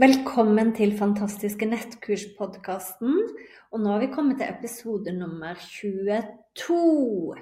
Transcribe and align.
Velkommen 0.00 0.70
til 0.72 0.94
Fantastiske 0.96 1.66
nettkurs-podkasten. 1.68 3.18
Og 3.68 3.82
nå 3.82 3.90
har 3.90 3.98
vi 4.00 4.06
kommet 4.08 4.38
til 4.40 4.48
episode 4.48 5.12
nummer 5.12 5.58
22. 5.60 7.34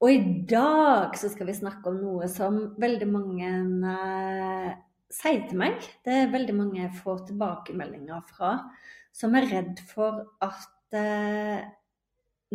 Og 0.00 0.06
i 0.08 0.22
dag 0.48 1.12
så 1.20 1.28
skal 1.28 1.50
vi 1.50 1.56
snakke 1.58 1.90
om 1.90 1.98
noe 2.00 2.30
som 2.32 2.56
veldig 2.80 3.08
mange 3.12 3.50
eh, 3.90 4.70
sier 5.12 5.44
til 5.50 5.60
meg. 5.60 5.84
Det 6.00 6.14
er 6.16 6.32
veldig 6.32 6.56
mange 6.62 6.80
jeg 6.80 6.94
får 7.02 7.26
tilbakemeldinger 7.28 8.24
fra 8.30 8.54
som 9.12 9.36
er 9.36 9.50
redd 9.52 9.84
for 9.92 10.24
at 10.48 10.96
eh, 10.96 11.60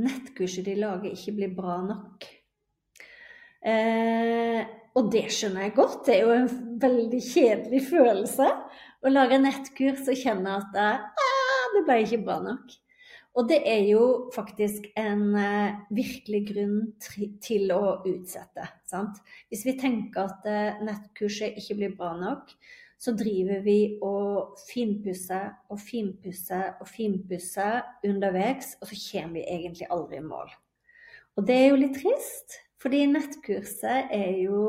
nettkurset 0.02 0.66
de 0.66 0.80
lager, 0.82 1.14
ikke 1.14 1.38
blir 1.38 1.54
bra 1.62 1.78
nok. 1.86 2.26
Eh, 3.62 4.66
og 4.98 5.14
det 5.14 5.28
skjønner 5.30 5.68
jeg 5.68 5.78
godt. 5.78 6.00
Det 6.08 6.18
er 6.18 6.26
jo 6.26 6.36
en 6.40 6.54
veldig 6.82 7.22
kjedelig 7.22 7.86
følelse 7.92 8.50
å 9.06 9.14
lage 9.14 9.40
nettkurs 9.42 10.08
og 10.10 10.20
kjenne 10.20 10.58
at 10.60 10.78
ah, 10.82 11.72
det 11.76 11.86
ble 11.86 12.02
ikke 12.04 12.24
bra 12.26 12.42
nok. 12.44 12.76
Og 13.38 13.46
det 13.52 13.60
er 13.70 13.84
jo 13.86 14.04
faktisk 14.34 14.88
en 14.98 15.28
uh, 15.38 15.76
virkelig 15.94 16.40
grunn 16.48 16.78
til 17.44 17.70
å 17.70 18.00
utsette. 18.10 18.66
Sant? 18.90 19.20
Hvis 19.52 19.62
vi 19.68 19.76
tenker 19.78 20.26
at 20.26 20.48
uh, 20.50 20.80
nettkurset 20.82 21.60
ikke 21.62 21.78
blir 21.78 21.94
bra 22.00 22.16
nok, 22.18 22.50
så 22.98 23.14
driver 23.14 23.62
vi 23.62 24.00
og 24.02 24.58
finpusser 24.66 25.52
og 25.70 25.78
finpusser 25.78 26.80
og 26.82 26.90
finpusser 26.90 27.84
underveis, 28.10 28.74
og 28.82 28.90
så 28.90 28.98
kommer 29.04 29.38
vi 29.38 29.46
egentlig 29.54 29.90
aldri 29.94 30.18
i 30.18 30.26
mål. 30.26 30.50
Og 31.38 31.46
det 31.46 31.60
er 31.60 31.68
jo 31.70 31.82
litt 31.84 31.94
trist, 32.00 32.58
fordi 32.82 33.06
nettkurset 33.12 34.10
er 34.14 34.34
jo 34.48 34.66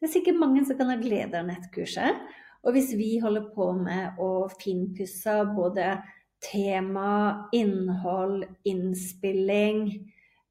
Det 0.00 0.08
er 0.08 0.12
sikkert 0.14 0.38
mange 0.40 0.62
som 0.64 0.78
kan 0.78 0.88
ha 0.88 0.94
glede 0.96 1.36
av 1.36 1.44
nettkurset. 1.44 2.22
Og 2.64 2.74
hvis 2.76 2.92
vi 2.98 3.14
holder 3.22 3.50
på 3.54 3.70
med 3.76 4.18
å 4.20 4.48
finpusse 4.60 5.36
både 5.56 5.94
tema, 6.44 7.48
innhold, 7.56 8.44
innspilling, 8.68 9.86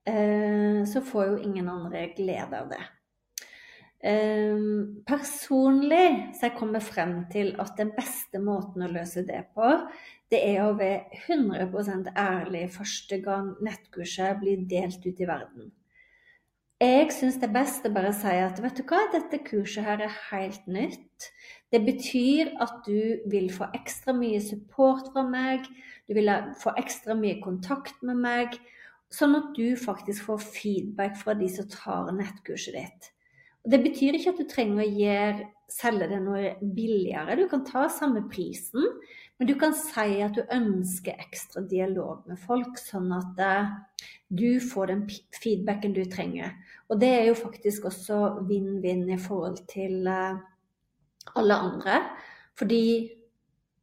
eh, 0.06 0.86
så 0.90 1.02
får 1.06 1.28
jo 1.28 1.42
ingen 1.44 1.70
andre 1.70 2.08
glede 2.18 2.62
av 2.64 2.72
det. 2.74 2.82
Eh, 4.00 4.58
personlig 5.06 6.06
så 6.38 6.48
jeg 6.48 6.56
kommer 6.58 6.80
frem 6.80 7.18
til 7.34 7.52
at 7.60 7.76
den 7.78 7.92
beste 7.98 8.40
måten 8.40 8.86
å 8.86 8.92
løse 8.92 9.26
det 9.28 9.44
på, 9.58 9.74
det 10.30 10.40
er 10.46 10.62
å 10.64 10.78
være 10.78 11.20
100% 11.26 12.12
ærlig 12.16 12.70
første 12.72 13.18
gang 13.26 13.56
nettkurset 13.66 14.40
blir 14.42 14.62
delt 14.70 15.06
ut 15.06 15.20
i 15.20 15.28
verden. 15.28 15.74
Jeg 16.80 17.10
syns 17.12 17.36
det 17.36 17.50
er 17.50 17.56
best 17.58 17.84
å 17.84 17.90
bare 17.92 18.14
si 18.16 18.32
at 18.40 18.60
vet 18.64 18.78
du 18.80 18.86
hva, 18.88 19.02
dette 19.12 19.42
kurset 19.44 19.84
her 19.84 20.00
er 20.06 20.14
helt 20.30 20.68
nytt. 20.72 21.26
Det 21.76 21.82
betyr 21.84 22.54
at 22.64 22.78
du 22.86 23.20
vil 23.28 23.50
få 23.52 23.68
ekstra 23.76 24.16
mye 24.16 24.40
support 24.40 25.10
fra 25.12 25.26
meg, 25.28 25.68
du 26.08 26.16
vil 26.16 26.32
få 26.62 26.72
ekstra 26.80 27.18
mye 27.20 27.42
kontakt 27.44 28.00
med 28.08 28.22
meg, 28.24 28.56
sånn 29.12 29.36
at 29.36 29.52
du 29.58 29.76
faktisk 29.76 30.30
får 30.30 30.46
feedback 30.56 31.20
fra 31.20 31.36
de 31.36 31.50
som 31.52 31.68
tar 31.74 32.14
nettkurset 32.16 32.78
ditt. 32.80 33.12
Det 33.68 33.80
betyr 33.84 34.16
ikke 34.16 34.34
at 34.34 34.40
du 34.40 34.48
trenger 34.50 34.84
å 34.84 34.92
gjøre, 35.02 35.48
selge 35.70 36.08
det 36.10 36.20
noe 36.24 36.54
billigere, 36.62 37.36
du 37.38 37.46
kan 37.50 37.62
ta 37.68 37.86
samme 37.94 38.24
prisen, 38.32 38.86
men 39.40 39.48
du 39.48 39.54
kan 39.60 39.76
si 39.78 40.20
at 40.24 40.36
du 40.36 40.42
ønsker 40.52 41.20
ekstra 41.22 41.62
dialog 41.64 42.26
med 42.28 42.40
folk, 42.42 42.80
sånn 42.82 43.12
at 43.16 43.38
uh, 43.40 43.70
du 44.28 44.60
får 44.60 44.92
den 44.92 45.06
feedbacken 45.40 45.94
du 45.96 46.02
trenger. 46.12 46.58
Og 46.92 47.00
det 47.00 47.12
er 47.22 47.30
jo 47.30 47.38
faktisk 47.40 47.88
også 47.88 48.18
vinn-vinn 48.50 49.06
i 49.14 49.20
forhold 49.22 49.62
til 49.72 50.10
uh, 50.12 50.42
alle 51.40 51.62
andre. 51.70 52.02
Fordi 52.60 52.84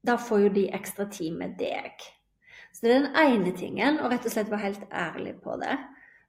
da 0.04 0.18
får 0.20 0.44
jo 0.44 0.52
de 0.58 0.66
ekstra 0.76 1.08
tid 1.08 1.38
med 1.40 1.56
deg. 1.56 2.04
Så 2.76 2.84
det 2.84 2.92
er 2.92 3.06
den 3.06 3.16
ene 3.16 3.56
tingen, 3.56 4.02
og 4.02 4.12
rett 4.12 4.28
og 4.28 4.34
slett 4.34 4.52
være 4.52 4.66
helt 4.68 4.84
ærlig 4.92 5.38
på 5.40 5.56
det. 5.62 5.78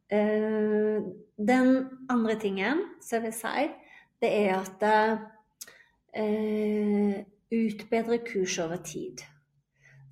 Uh, 0.08 1.04
den 1.36 1.74
andre 2.10 2.40
tingen 2.40 2.84
som 3.02 3.18
jeg 3.18 3.24
vil 3.28 3.36
si, 3.36 3.68
det 4.22 4.32
er 4.34 4.56
at 4.58 4.80
utbedre 7.54 8.18
kurs 8.26 8.58
over 8.60 8.80
tid. 8.82 9.22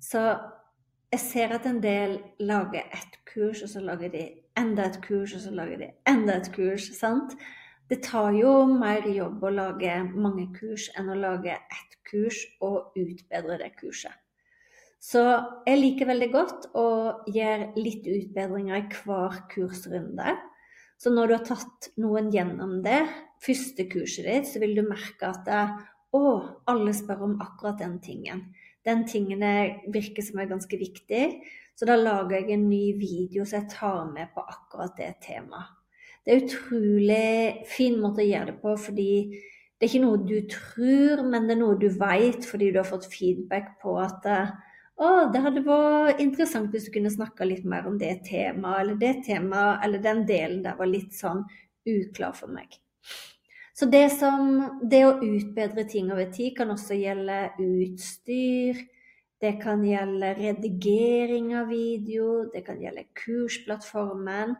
Så 0.00 0.20
jeg 1.12 1.20
ser 1.20 1.54
at 1.56 1.66
en 1.66 1.82
del 1.82 2.18
lager 2.40 2.84
ett 2.94 3.18
kurs, 3.26 3.62
og 3.62 3.68
så 3.72 3.80
lager 3.80 4.12
de 4.12 4.26
enda 4.58 4.86
et 4.86 5.00
kurs, 5.02 5.34
og 5.34 5.40
så 5.40 5.50
lager 5.54 5.80
de 5.80 5.90
enda 6.08 6.36
et 6.36 6.52
kurs. 6.54 6.90
sant? 6.98 7.36
Det 7.88 8.02
tar 8.02 8.34
jo 8.34 8.66
mer 8.66 9.06
jobb 9.06 9.44
å 9.46 9.50
lage 9.54 9.92
mange 10.10 10.48
kurs 10.56 10.88
enn 10.98 11.10
å 11.12 11.18
lage 11.18 11.52
ett 11.54 11.98
kurs 12.10 12.40
og 12.60 12.96
utbedre 12.98 13.58
det 13.60 13.72
kurset. 13.78 14.14
Så 14.98 15.22
jeg 15.68 15.78
liker 15.78 16.08
veldig 16.08 16.28
godt 16.32 16.66
å 16.74 16.88
gjøre 17.30 17.68
litt 17.78 18.08
utbedringer 18.10 18.80
i 18.80 18.88
hver 18.90 19.38
kursrunde. 19.52 20.34
Så 20.96 21.12
når 21.12 21.28
du 21.28 21.34
har 21.36 21.44
tatt 21.44 21.90
noen 22.00 22.30
gjennom 22.32 22.78
det 22.84 23.02
første 23.44 23.84
kurset 23.90 24.26
ditt, 24.26 24.48
så 24.48 24.62
vil 24.62 24.74
du 24.78 24.82
merke 24.86 25.28
at 25.28 25.50
å, 26.16 26.22
alle 26.70 26.94
spør 26.96 27.26
om 27.28 27.36
akkurat 27.44 27.82
den 27.82 27.98
tingen. 28.04 28.46
Den 28.86 29.04
tingen 29.08 29.42
virker 29.92 30.24
som 30.24 30.40
er 30.40 30.50
ganske 30.50 30.78
viktig, 30.80 31.24
så 31.76 31.88
da 31.88 31.98
lager 31.98 32.38
jeg 32.38 32.54
en 32.54 32.68
ny 32.70 32.94
video 32.96 33.44
så 33.44 33.58
jeg 33.60 33.72
tar 33.74 34.06
med 34.08 34.30
på 34.32 34.44
akkurat 34.46 34.96
det 34.96 35.10
temaet. 35.26 35.74
Det 36.24 36.32
er 36.32 36.42
utrolig 36.42 37.66
fin 37.70 38.00
måte 38.02 38.24
å 38.24 38.26
gjøre 38.26 38.50
det 38.50 38.56
på, 38.58 38.72
fordi 38.82 39.10
det 39.76 39.84
er 39.84 39.90
ikke 39.92 40.02
noe 40.02 40.22
du 40.26 40.38
tror, 40.50 41.20
men 41.28 41.46
det 41.46 41.54
er 41.54 41.60
noe 41.60 41.76
du 41.78 41.86
vet 42.00 42.48
fordi 42.48 42.72
du 42.72 42.80
har 42.80 42.88
fått 42.88 43.06
feedback 43.12 43.76
på 43.82 43.94
at 44.02 44.26
å, 44.96 45.08
det 45.32 45.42
hadde 45.44 45.62
vært 45.66 46.22
interessant 46.24 46.72
hvis 46.72 46.88
du 46.88 46.94
kunne 46.94 47.12
snakka 47.12 47.44
litt 47.44 47.66
mer 47.68 47.88
om 47.88 47.98
det 48.00 48.14
temaet, 48.28 48.80
eller 48.82 48.98
det 49.00 49.14
temaet, 49.26 49.84
eller 49.84 50.04
den 50.04 50.24
delen 50.28 50.62
der 50.64 50.78
var 50.78 50.88
litt 50.88 51.12
sånn 51.16 51.44
uklar 51.86 52.32
for 52.36 52.52
meg. 52.52 52.78
Så 53.76 53.90
det, 53.92 54.06
som, 54.16 54.78
det 54.88 55.02
å 55.04 55.18
utbedre 55.20 55.84
ting 55.84 56.08
over 56.08 56.30
tid 56.32 56.54
kan 56.56 56.72
også 56.72 56.96
gjelde 56.96 57.40
utstyr. 57.60 58.80
Det 59.36 59.58
kan 59.60 59.82
gjelde 59.84 60.30
redigering 60.38 61.50
av 61.60 61.68
video, 61.68 62.46
det 62.54 62.62
kan 62.64 62.80
gjelde 62.80 63.04
kursplattformen. 63.20 64.54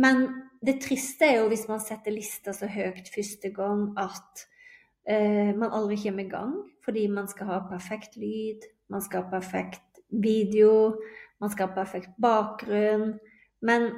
Men 0.00 0.22
det 0.64 0.78
triste 0.80 1.28
er 1.28 1.42
jo 1.42 1.50
hvis 1.52 1.66
man 1.68 1.82
setter 1.84 2.14
lista 2.14 2.54
så 2.56 2.70
høyt 2.72 3.12
første 3.12 3.52
gang 3.52 3.90
at 4.00 4.46
eh, 5.10 5.50
man 5.56 5.72
aldri 5.74 5.98
kommer 6.04 6.24
i 6.24 6.30
gang 6.30 6.54
fordi 6.84 7.06
man 7.12 7.28
skal 7.28 7.50
ha 7.50 7.58
perfekt 7.70 8.16
lyd, 8.16 8.64
man 8.90 9.02
skal 9.04 9.24
ha 9.24 9.32
perfekt 9.34 10.00
video, 10.08 10.96
man 11.40 11.52
skal 11.52 11.68
ha 11.68 11.74
perfekt 11.76 12.16
bakgrunn. 12.22 13.18
Men 13.60 13.90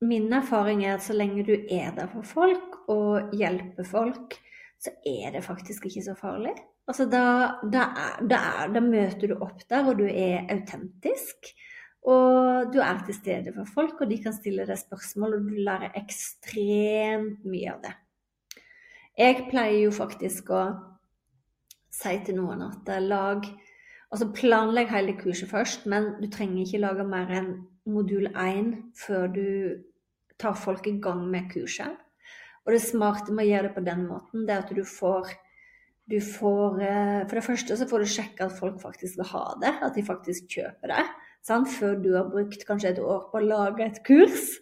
min 0.00 0.32
erfaring 0.32 0.84
er 0.86 0.96
at 0.96 1.04
så 1.04 1.16
lenge 1.16 1.44
du 1.46 1.54
er 1.54 1.92
der 1.96 2.08
for 2.12 2.26
folk 2.26 2.80
og 2.88 3.34
hjelper 3.36 3.86
folk, 3.86 4.38
så 4.78 4.94
er 5.06 5.34
det 5.34 5.44
faktisk 5.44 5.86
ikke 5.88 6.04
så 6.06 6.16
farlig. 6.18 6.54
Altså 6.88 7.04
da, 7.10 7.22
da, 7.62 7.84
er, 7.92 8.20
da, 8.24 8.42
er, 8.62 8.72
da 8.72 8.82
møter 8.82 9.28
du 9.28 9.40
opp 9.44 9.60
der, 9.68 9.90
og 9.90 9.98
du 10.00 10.06
er 10.08 10.46
autentisk. 10.48 11.50
Og 12.08 12.70
du 12.72 12.78
er 12.80 13.02
til 13.04 13.16
stede 13.16 13.52
for 13.52 13.68
folk, 13.68 13.98
og 14.00 14.08
de 14.08 14.20
kan 14.22 14.32
stille 14.32 14.64
deg 14.68 14.78
spørsmål, 14.80 15.36
og 15.36 15.48
du 15.50 15.58
lærer 15.66 15.96
ekstremt 15.98 17.42
mye 17.44 17.74
av 17.74 17.82
det. 17.84 17.96
Jeg 19.18 19.48
pleier 19.50 19.80
jo 19.82 19.90
faktisk 19.90 20.52
å 20.54 20.62
si 21.90 22.12
til 22.26 22.38
noen 22.38 22.68
at 22.68 22.92
lag 23.02 23.48
Altså 24.08 24.30
planlegg 24.32 24.88
hele 24.88 25.12
kurset 25.18 25.50
først, 25.50 25.82
men 25.84 26.14
du 26.16 26.30
trenger 26.32 26.62
ikke 26.62 26.78
lage 26.80 27.04
mer 27.04 27.28
enn 27.28 27.50
modul 27.92 28.30
1 28.30 28.70
før 28.96 29.26
du 29.34 29.48
tar 30.40 30.54
folk 30.56 30.86
i 30.88 30.94
gang 31.04 31.26
med 31.28 31.50
kurset. 31.52 31.92
Og 32.64 32.72
det 32.72 32.80
smarte 32.86 33.34
med 33.34 33.44
å 33.44 33.50
gjøre 33.50 33.66
det 33.66 33.74
på 33.74 33.84
den 33.84 34.06
måten, 34.08 34.46
det 34.48 34.54
er 34.54 34.62
at 34.64 34.72
du 34.72 34.80
får 34.80 35.34
du 36.08 36.16
får 36.24 36.80
eh, 36.80 37.26
For 37.28 37.36
det 37.36 37.44
første 37.44 37.76
så 37.76 37.86
får 37.90 38.00
du 38.00 38.08
sjekke 38.08 38.46
at 38.46 38.56
folk 38.56 38.78
faktisk 38.80 39.18
vil 39.18 39.28
ha 39.28 39.44
det, 39.60 39.74
at 39.84 39.92
de 39.92 40.06
faktisk 40.06 40.48
kjøper 40.56 40.94
det. 40.94 41.04
Sant? 41.44 41.68
Før 41.68 41.98
du 42.00 42.14
har 42.14 42.30
brukt 42.32 42.64
kanskje 42.64 42.94
et 42.94 43.02
år 43.02 43.26
på 43.28 43.36
å 43.36 43.44
lage 43.44 43.84
et 43.84 44.00
kurs. 44.06 44.54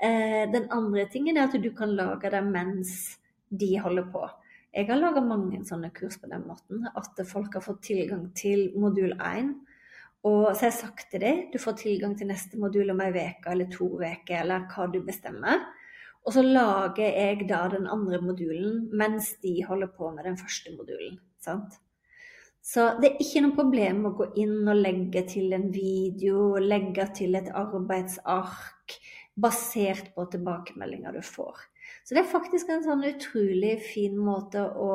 Eh, 0.00 0.48
den 0.52 0.70
andre 0.72 1.04
tingen 1.12 1.36
er 1.36 1.50
at 1.50 1.58
du 1.60 1.68
kan 1.76 1.92
lage 1.98 2.32
det 2.32 2.40
mens 2.48 3.18
de 3.50 3.70
holder 3.82 4.10
på. 4.12 4.26
Jeg 4.76 4.90
har 4.90 5.00
laga 5.00 5.22
mange 5.24 5.62
sånne 5.64 5.88
kurs 5.96 6.18
på 6.20 6.28
den 6.28 6.44
måten. 6.48 6.84
At 6.98 7.20
folk 7.28 7.54
har 7.56 7.64
fått 7.64 7.86
tilgang 7.88 8.28
til 8.36 8.68
modul 8.76 9.14
1. 9.16 9.54
Og 10.26 10.50
så 10.50 10.66
har 10.66 10.70
jeg 10.72 10.78
sagt 10.80 11.08
til 11.12 11.22
dem 11.22 11.42
du 11.52 11.58
får 11.62 11.78
tilgang 11.80 12.16
til 12.18 12.28
neste 12.28 12.58
modul 12.60 12.90
om 12.92 13.00
ei 13.04 13.12
uke 13.14 13.52
eller 13.52 13.70
to 13.72 13.88
uker, 14.00 14.40
eller 14.42 14.66
hva 14.72 14.88
du 14.90 15.00
bestemmer. 15.06 15.64
Og 16.26 16.34
så 16.34 16.42
lager 16.42 17.06
jeg 17.06 17.46
da 17.46 17.62
den 17.70 17.86
andre 17.86 18.18
modulen 18.20 18.88
mens 18.90 19.36
de 19.42 19.60
holder 19.64 19.92
på 19.94 20.10
med 20.14 20.26
den 20.26 20.38
første 20.40 20.74
modulen. 20.74 21.20
Sant? 21.38 21.78
Så 22.66 22.96
det 22.98 23.12
er 23.12 23.20
ikke 23.22 23.44
noe 23.44 23.54
problem 23.54 24.08
å 24.08 24.16
gå 24.18 24.26
inn 24.42 24.66
og 24.66 24.80
legge 24.80 25.22
til 25.30 25.54
en 25.54 25.68
video, 25.70 26.56
legge 26.58 27.06
til 27.14 27.38
et 27.38 27.52
arbeidsark 27.54 28.96
basert 29.38 30.10
på 30.16 30.24
tilbakemeldinger 30.32 31.14
du 31.14 31.22
får. 31.22 31.62
Så 32.04 32.14
det 32.14 32.22
er 32.22 32.30
faktisk 32.30 32.70
en 32.70 32.84
sånn 32.84 33.04
utrolig 33.08 33.76
fin 33.84 34.16
måte 34.18 34.62
å 34.62 34.92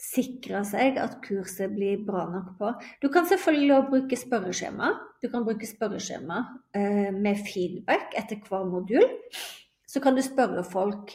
sikre 0.00 0.64
seg 0.66 0.98
at 0.98 1.20
kurset 1.24 1.72
blir 1.74 2.02
bra 2.06 2.24
nok 2.30 2.54
på. 2.58 2.70
Du 3.02 3.08
kan 3.12 3.28
selvfølgelig 3.30 3.74
også 3.76 3.90
bruke 3.92 4.18
spørreskjema. 4.18 4.90
Du 5.22 5.28
kan 5.32 5.46
bruke 5.46 5.68
spørreskjema 5.68 6.40
eh, 6.76 7.10
med 7.14 7.40
feedback 7.46 8.16
etter 8.18 8.40
hver 8.48 8.66
modul. 8.68 9.06
Så 9.86 10.02
kan 10.02 10.16
du 10.16 10.22
spørre 10.26 10.64
folk 10.66 11.14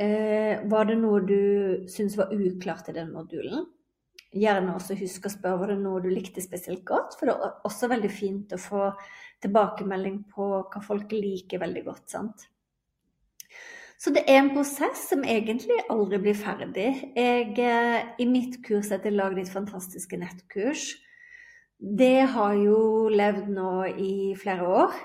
eh, 0.00 0.62
var 0.70 0.88
det 0.88 0.98
noe 1.00 1.22
du 1.26 1.42
syntes 1.90 2.18
var 2.20 2.34
uklart 2.36 2.92
i 2.92 2.96
den 2.96 3.10
modulen. 3.14 3.66
Gjerne 4.32 4.78
også 4.78 4.96
husk 4.96 5.26
å 5.28 5.32
spørre 5.32 5.60
var 5.60 5.74
det 5.74 5.82
noe 5.82 6.00
du 6.00 6.08
likte 6.08 6.40
spesielt 6.40 6.86
godt, 6.88 7.18
for 7.18 7.28
det 7.28 7.34
er 7.34 7.58
også 7.68 7.90
veldig 7.92 8.12
fint 8.12 8.54
å 8.54 8.60
få 8.60 8.86
tilbakemelding 9.42 10.22
på 10.32 10.48
hva 10.62 10.80
folk 10.84 11.12
liker 11.12 11.60
veldig 11.60 11.84
godt. 11.84 12.06
sant? 12.14 12.46
Så 14.02 14.10
det 14.10 14.24
er 14.26 14.40
en 14.40 14.50
prosess 14.50 15.04
som 15.12 15.22
egentlig 15.22 15.76
aldri 15.92 16.18
blir 16.24 16.34
ferdig. 16.34 16.88
Jeg, 17.14 17.52
eh, 17.54 18.08
I 18.18 18.26
mitt 18.26 18.56
kurs 18.66 18.90
heter 18.90 19.14
Lag 19.14 19.36
ditt 19.38 19.52
fantastiske 19.52 20.18
nettkurs. 20.18 20.88
Det 21.78 22.26
har 22.34 22.56
jo 22.58 23.08
levd 23.12 23.52
nå 23.54 23.74
i 23.94 24.34
flere 24.34 24.66
år. 24.66 24.96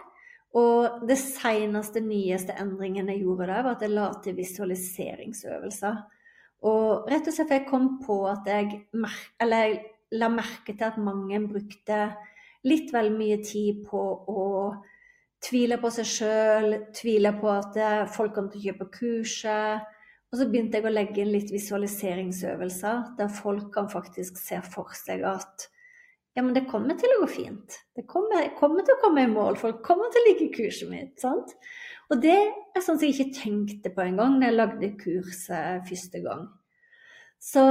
Og 0.57 1.05
det 1.05 1.19
seneste, 1.21 2.01
nyeste 2.01 2.55
endringen 2.57 3.11
jeg 3.13 3.21
gjorde 3.21 3.51
der, 3.51 3.63
var 3.67 3.75
at 3.75 3.85
jeg 3.85 3.93
la 3.93 4.07
til 4.23 4.37
visualiseringsøvelser. 4.39 6.01
Og 6.65 7.05
rett 7.11 7.29
og 7.29 7.35
slett 7.35 7.51
for 7.51 7.57
jeg 7.59 7.69
kom 7.69 7.89
på 8.01 8.17
at 8.31 8.49
jeg, 8.49 8.81
eller 9.43 9.77
la 10.17 10.29
merke 10.33 10.73
til 10.73 10.87
at 10.87 10.97
mange 10.97 11.43
brukte 11.45 11.99
litt 12.65 12.89
vel 12.95 13.11
mye 13.13 13.43
tid 13.45 13.83
på 13.85 14.01
å 14.25 14.45
tviler 15.43 15.79
på 15.81 15.91
seg 15.93 16.09
sjøl, 16.09 16.75
tviler 16.97 17.37
på 17.41 17.51
at 17.51 17.77
eh, 17.79 18.03
folk 18.11 18.35
kommer 18.35 18.53
til 18.53 18.61
å 18.61 18.67
kjøpe 18.71 18.89
kurset. 18.97 19.93
Og 20.27 20.39
så 20.41 20.47
begynte 20.49 20.79
jeg 20.79 20.87
å 20.89 20.91
legge 20.91 21.23
inn 21.23 21.31
litt 21.31 21.51
visualiseringsøvelser, 21.53 23.03
der 23.19 23.31
folk 23.31 23.69
kan 23.75 23.87
faktisk 23.91 24.39
se 24.41 24.59
for 24.65 24.91
seg 24.97 25.23
at 25.27 25.69
ja, 26.37 26.43
men 26.43 26.53
det 26.53 26.67
kommer 26.69 26.97
til 26.99 27.09
å 27.15 27.21
gå 27.23 27.29
fint. 27.33 27.79
Det 27.97 28.03
kommer, 28.05 28.51
kommer 28.59 28.85
til 28.85 28.93
å 28.93 29.01
komme 29.01 29.23
i 29.25 29.29
mål. 29.31 29.55
Folk 29.57 29.79
kommer 29.85 30.11
til 30.13 30.21
å 30.21 30.27
like 30.27 30.51
kurset 30.53 30.91
mitt. 30.91 31.15
sant? 31.17 31.55
Og 32.11 32.21
det 32.21 32.35
er 32.37 32.83
sånn 32.83 32.99
som 32.99 33.07
jeg 33.07 33.15
ikke 33.15 33.39
tenkte 33.39 33.91
på 33.95 34.03
engang 34.03 34.37
da 34.37 34.51
jeg 34.51 34.57
lagde 34.59 34.91
kurset 35.01 35.87
første 35.89 36.21
gang. 36.21 36.45
Så 37.41 37.63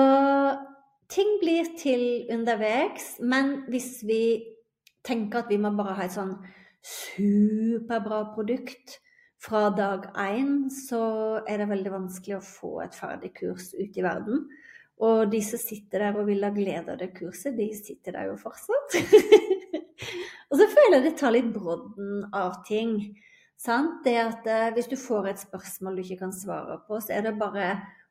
ting 1.13 1.31
blir 1.41 1.71
til 1.79 2.27
underveis, 2.35 3.15
men 3.23 3.69
hvis 3.71 4.01
vi 4.07 4.21
tenker 5.07 5.45
at 5.45 5.53
vi 5.53 5.61
må 5.63 5.71
bare 5.79 5.95
ha 6.01 6.09
et 6.09 6.17
sånn 6.17 6.35
superbra 6.87 8.23
produkt 8.35 9.01
fra 9.43 9.69
dag 9.75 10.09
én, 10.17 10.69
så 10.73 11.03
er 11.47 11.61
det 11.61 11.69
veldig 11.71 11.93
vanskelig 11.93 12.39
å 12.39 12.45
få 12.45 12.73
et 12.85 12.97
ferdig 12.97 13.33
kurs 13.37 13.73
ut 13.77 13.99
i 13.99 14.05
verden. 14.05 14.47
Og 15.05 15.27
de 15.29 15.43
som 15.45 15.61
sitter 15.61 16.07
der 16.07 16.17
og 16.17 16.29
vil 16.31 16.45
ha 16.47 16.51
glede 16.55 16.95
av 16.95 17.01
det 17.01 17.11
kurset, 17.17 17.57
de 17.59 17.69
sitter 17.77 18.17
der 18.17 18.31
jo 18.31 18.39
fortsatt. 18.41 18.97
og 20.49 20.57
så 20.57 20.69
føler 20.73 20.99
jeg 20.99 21.05
det 21.11 21.17
tar 21.21 21.35
litt 21.37 21.51
brodden 21.53 22.25
av 22.33 22.63
ting. 22.69 22.97
Sant? 23.61 24.01
Det 24.05 24.17
at 24.21 24.49
eh, 24.49 24.73
Hvis 24.77 24.89
du 24.89 24.97
får 25.01 25.31
et 25.31 25.43
spørsmål 25.43 25.99
du 25.99 26.05
ikke 26.05 26.23
kan 26.25 26.33
svare 26.33 26.79
på, 26.89 27.01
så 27.01 27.17
er 27.17 27.27
det 27.27 27.37
bare 27.41 27.71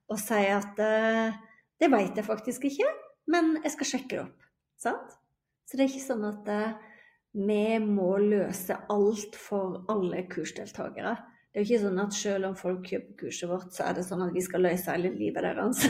å 0.09 0.17
si 0.21 0.41
at 0.53 0.81
eh, 0.81 1.37
det 1.81 1.89
veit 1.91 2.17
jeg 2.17 2.27
faktisk 2.27 2.67
ikke, 2.69 2.91
men 3.33 3.55
jeg 3.63 3.73
skal 3.73 3.89
sjekke 3.95 4.13
det 4.13 4.23
opp. 4.27 4.49
Sant? 4.77 5.17
Så 5.65 5.77
det 5.77 5.85
er 5.85 5.89
ikke 5.89 6.05
sånn 6.05 6.27
at 6.29 6.51
eh, 6.53 6.93
vi 7.35 7.77
må 7.83 8.15
løse 8.21 8.77
alt 8.91 9.35
for 9.35 9.81
alle 9.91 10.23
kursdeltakere. 10.31 11.15
Det 11.51 11.59
er 11.59 11.63
jo 11.63 11.67
ikke 11.69 11.83
sånn 11.85 11.99
at 12.03 12.15
selv 12.15 12.49
om 12.49 12.55
folk 12.59 12.87
kjøper 12.89 13.17
kurset 13.19 13.49
vårt, 13.51 13.69
så 13.75 13.85
er 13.87 13.97
det 13.97 14.05
sånn 14.07 14.23
at 14.25 14.33
vi 14.35 14.43
skal 14.43 14.65
løse 14.65 14.91
hele 14.91 15.11
livet 15.15 15.43
deres. 15.43 15.83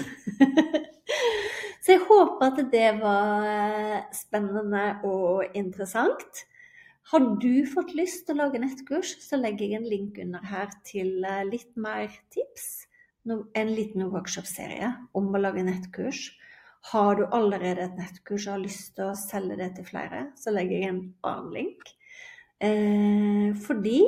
så 1.83 1.95
jeg 1.95 2.03
håper 2.05 2.45
at 2.49 2.59
det 2.73 2.89
var 2.99 3.47
eh, 3.49 4.03
spennende 4.13 4.83
og 5.09 5.57
interessant. 5.57 6.45
Har 7.11 7.25
du 7.41 7.65
fått 7.69 7.93
lyst 7.97 8.25
til 8.25 8.37
å 8.37 8.43
lage 8.43 8.61
nettkurs, 8.61 9.15
så 9.21 9.37
legger 9.37 9.69
jeg 9.69 9.79
en 9.79 9.89
link 9.89 10.17
under 10.21 10.45
her 10.49 10.73
til 10.85 11.25
eh, 11.25 11.43
litt 11.45 11.73
mer 11.77 12.09
tips. 12.33 12.87
En 13.25 13.73
liten 13.73 14.05
workshop-serie 14.13 14.91
om 15.17 15.33
å 15.33 15.41
lage 15.41 15.65
nettkurs. 15.65 16.27
Har 16.91 17.17
du 17.17 17.25
allerede 17.33 17.87
et 17.87 17.97
nettkurs 17.97 18.45
og 18.47 18.57
har 18.57 18.63
lyst 18.63 18.93
til 18.97 19.09
å 19.09 19.17
selge 19.17 19.57
det 19.59 19.71
til 19.77 19.87
flere, 19.87 20.27
så 20.37 20.53
legger 20.53 20.77
jeg 20.77 20.91
en 20.91 21.03
annen 21.25 21.51
link. 21.55 21.91
Eh, 22.63 23.51
fordi 23.65 23.99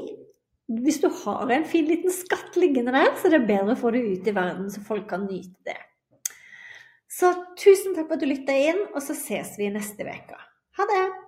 hvis 0.68 1.00
du 1.02 1.08
har 1.24 1.52
en 1.52 1.68
fin 1.68 1.88
liten 1.88 2.14
skatt 2.14 2.58
liggende 2.60 2.94
der, 2.96 3.14
så 3.18 3.30
er 3.30 3.38
det 3.38 3.48
bedre 3.50 3.74
å 3.74 3.80
få 3.80 3.94
det 3.96 4.04
ut 4.06 4.28
i 4.28 4.36
verden, 4.36 4.68
så 4.72 4.84
folk 4.86 5.08
kan 5.10 5.26
nyte 5.30 5.58
det. 5.68 5.80
Så 7.18 7.32
tusen 7.58 7.96
takk 7.96 8.12
for 8.12 8.18
at 8.18 8.26
du 8.26 8.30
lytta 8.30 8.58
inn, 8.68 8.84
og 8.94 9.00
så 9.02 9.16
ses 9.18 9.56
vi 9.58 9.72
neste 9.74 10.06
uke. 10.06 10.44
Ha 10.78 10.92
det! 10.92 11.27